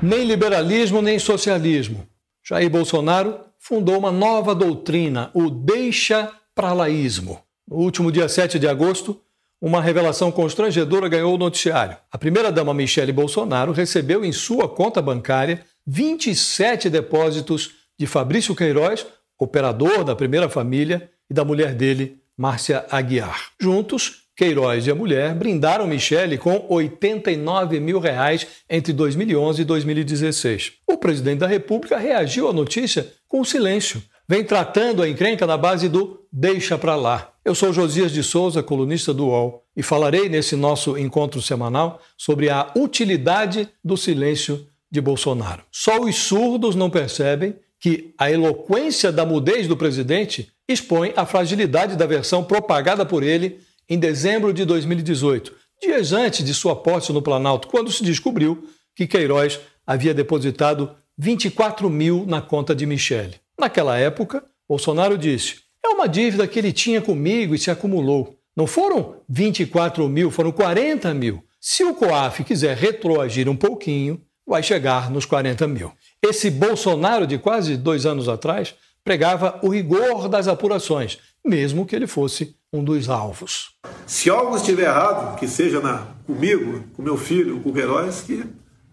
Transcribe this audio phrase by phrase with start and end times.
[0.00, 2.06] Nem liberalismo nem socialismo.
[2.46, 7.40] Jair Bolsonaro fundou uma nova doutrina, o deixa pra laísmo.
[7.66, 9.20] No último dia 7 de agosto,
[9.60, 11.96] uma revelação constrangedora ganhou o noticiário.
[12.12, 19.04] A primeira-dama Michele Bolsonaro recebeu em sua conta bancária 27 depósitos de Fabrício Queiroz,
[19.36, 23.50] operador da primeira família, e da mulher dele, Márcia Aguiar.
[23.60, 30.74] Juntos, Queiroz e a mulher brindaram Michele com 89 mil reais entre 2011 e 2016.
[30.86, 34.00] O presidente da República reagiu à notícia com silêncio.
[34.28, 37.32] Vem tratando a encrenca na base do deixa pra lá.
[37.44, 42.48] Eu sou Josias de Souza, colunista do UOL, e falarei nesse nosso encontro semanal sobre
[42.48, 45.64] a utilidade do silêncio de Bolsonaro.
[45.72, 51.96] Só os surdos não percebem que a eloquência da mudez do presidente expõe a fragilidade
[51.96, 57.22] da versão propagada por ele em dezembro de 2018, dias antes de sua posse no
[57.22, 63.36] Planalto, quando se descobriu que Queiroz havia depositado 24 mil na conta de Michele.
[63.58, 68.36] Naquela época, Bolsonaro disse: é uma dívida que ele tinha comigo e se acumulou.
[68.56, 71.42] Não foram 24 mil, foram 40 mil.
[71.60, 75.92] Se o COAF quiser retroagir um pouquinho, vai chegar nos 40 mil.
[76.22, 82.06] Esse Bolsonaro de quase dois anos atrás pregava o rigor das apurações, mesmo que ele
[82.06, 83.70] fosse um dos alvos.
[84.08, 88.42] Se algo estiver errado, que seja na, comigo, com meu filho, com o Queiroz, que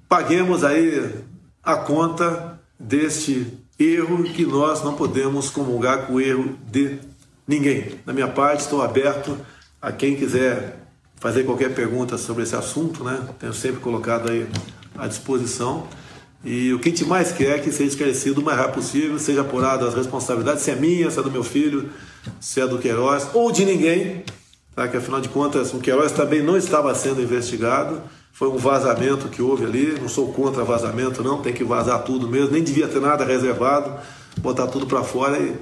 [0.09, 1.09] paguemos aí
[1.63, 3.47] a conta deste
[3.79, 6.99] erro que nós não podemos comungar com o erro de
[7.47, 7.97] ninguém.
[8.05, 9.37] Da minha parte, estou aberto
[9.81, 10.79] a quem quiser
[11.15, 13.25] fazer qualquer pergunta sobre esse assunto, né?
[13.39, 14.45] Tenho sempre colocado aí
[14.97, 15.87] à disposição.
[16.43, 19.17] E o que a gente mais quer é que seja esclarecido o mais rápido possível,
[19.17, 21.89] seja apurado as responsabilidades, se é minha, se é do meu filho,
[22.41, 24.25] se é do Queiroz, ou de ninguém,
[24.75, 24.87] tá?
[24.87, 29.41] que afinal de contas o Queiroz também não estava sendo investigado, foi um vazamento que
[29.41, 32.99] houve ali, não sou contra vazamento não, tem que vazar tudo mesmo, nem devia ter
[32.99, 33.93] nada reservado,
[34.39, 35.55] botar tudo para fora e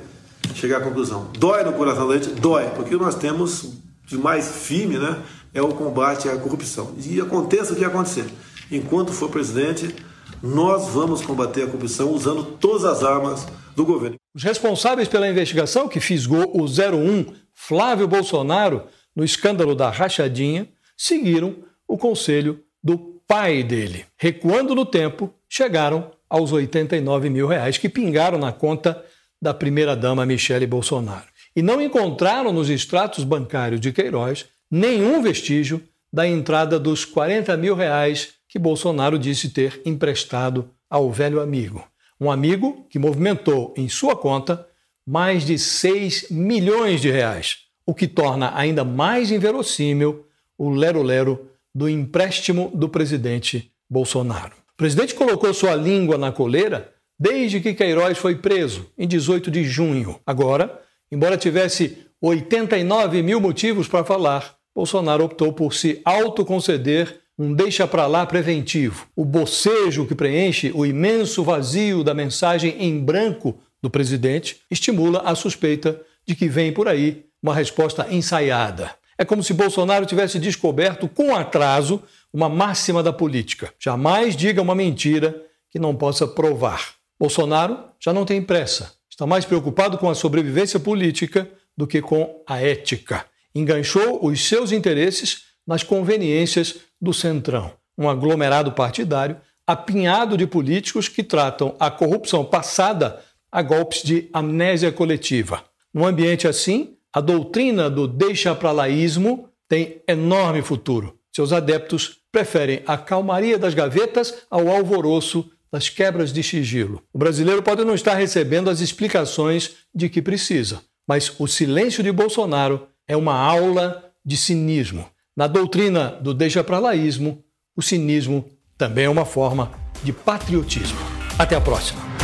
[0.56, 1.30] chegar à conclusão.
[1.38, 2.30] Dói no coração da gente?
[2.30, 3.74] Dói, porque nós temos
[4.08, 5.22] de mais firme, né,
[5.54, 6.96] é o combate à corrupção.
[6.98, 8.26] E aconteça o que acontecer.
[8.72, 9.96] Enquanto for presidente,
[10.42, 13.46] nós vamos combater a corrupção usando todas as armas
[13.76, 14.16] do governo.
[14.36, 18.84] Os responsáveis pela investigação que fisgou o 01 Flávio Bolsonaro
[19.16, 21.56] no escândalo da rachadinha seguiram
[21.88, 22.98] o conselho do
[23.28, 24.06] pai dele.
[24.18, 29.04] Recuando no tempo, chegaram aos 89 mil reais que pingaram na conta
[29.42, 31.28] da primeira-dama Michele Bolsonaro.
[31.56, 35.82] E não encontraram nos extratos bancários de Queiroz nenhum vestígio
[36.12, 41.84] da entrada dos 40 mil reais que Bolsonaro disse ter emprestado ao velho amigo.
[42.20, 44.68] Um amigo que movimentou em sua conta
[45.06, 50.26] mais de 6 milhões de reais, o que torna ainda mais inverossímil
[50.58, 54.54] o lero-lero do empréstimo do presidente Bolsonaro.
[54.74, 59.64] O presidente colocou sua língua na coleira desde que Queiroz foi preso, em 18 de
[59.64, 60.20] junho.
[60.26, 67.88] Agora, embora tivesse 89 mil motivos para falar, Bolsonaro optou por se autoconceder um deixa
[67.88, 69.08] para lá preventivo.
[69.16, 75.36] O bocejo que preenche o imenso vazio da mensagem em branco do presidente estimula a
[75.36, 78.96] suspeita de que vem por aí uma resposta ensaiada.
[79.18, 82.02] É como se Bolsonaro tivesse descoberto com atraso
[82.34, 85.36] uma máxima da política: jamais diga uma mentira
[85.70, 86.94] que não possa provar.
[87.20, 92.42] Bolsonaro já não tem pressa, está mais preocupado com a sobrevivência política do que com
[92.48, 93.26] a ética.
[93.54, 101.24] Enganchou os seus interesses nas conveniências do Centrão, um aglomerado partidário apinhado de políticos que
[101.24, 103.22] tratam a corrupção passada
[103.52, 105.64] a golpes de amnésia coletiva.
[105.94, 111.18] Num ambiente assim, a doutrina do deixa pra laísmo tem enorme futuro.
[111.32, 117.02] Seus adeptos preferem a calmaria das gavetas ao alvoroço das quebras de sigilo.
[117.14, 122.12] O brasileiro pode não estar recebendo as explicações de que precisa, mas o silêncio de
[122.12, 125.08] Bolsonaro é uma aula de cinismo.
[125.36, 127.44] Na doutrina do deixa para laísmo,
[127.76, 128.46] o cinismo
[128.78, 129.72] também é uma forma
[130.04, 131.00] de patriotismo.
[131.38, 132.23] Até a próxima.